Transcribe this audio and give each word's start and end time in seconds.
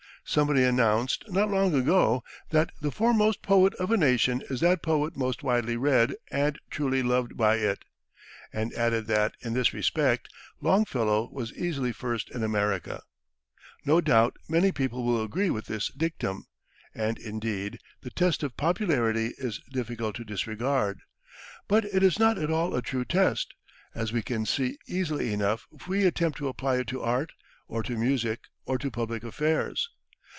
Somebody 0.23 0.63
announced, 0.63 1.25
not 1.29 1.49
long 1.49 1.73
ago, 1.73 2.23
that 2.51 2.71
"the 2.79 2.91
foremost 2.91 3.41
poet 3.41 3.73
of 3.75 3.89
a 3.89 3.97
nation 3.97 4.43
is 4.51 4.61
that 4.61 4.83
poet 4.83 5.17
most 5.17 5.41
widely 5.41 5.75
read 5.75 6.13
and 6.29 6.59
truly 6.69 7.01
loved 7.01 7.35
by 7.35 7.55
it," 7.55 7.83
and 8.53 8.71
added 8.73 9.07
that, 9.07 9.33
in 9.41 9.53
this 9.53 9.73
respect, 9.73 10.29
Longfellow 10.61 11.27
was 11.33 11.51
easily 11.53 11.91
first 11.91 12.29
in 12.29 12.43
America. 12.43 13.01
No 13.83 13.99
doubt 13.99 14.37
many 14.47 14.71
people 14.71 15.03
will 15.03 15.23
agree 15.23 15.49
with 15.49 15.65
this 15.65 15.87
dictum; 15.89 16.45
and, 16.93 17.17
indeed, 17.17 17.79
the 18.01 18.11
test 18.11 18.43
of 18.43 18.55
popularity 18.55 19.33
is 19.39 19.59
difficult 19.71 20.15
to 20.17 20.23
disregard. 20.23 21.01
But 21.67 21.83
it 21.85 22.03
is 22.03 22.19
not 22.19 22.37
at 22.37 22.51
all 22.51 22.75
a 22.75 22.83
true 22.83 23.03
test, 23.05 23.55
as 23.95 24.13
we 24.13 24.21
can 24.21 24.45
see 24.45 24.77
easily 24.87 25.33
enough 25.33 25.65
if 25.73 25.87
we 25.87 26.05
attempt 26.05 26.37
to 26.37 26.47
apply 26.47 26.77
it 26.77 26.87
to 26.89 27.01
art, 27.01 27.33
or 27.67 27.81
to 27.83 27.97
music, 27.97 28.41
or 28.65 28.77
to 28.77 28.91
public 28.91 29.23
affairs. 29.23 29.89